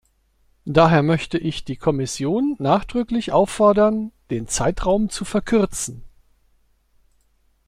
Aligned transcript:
Daher 0.65 1.03
möchte 1.03 1.37
ich 1.37 1.63
die 1.63 1.75
Kommission 1.75 2.55
nachdrücklich 2.57 3.31
auffordern, 3.33 4.11
den 4.31 4.47
Zeitraum 4.47 5.09
zu 5.11 5.25
verkürzen. 5.25 6.01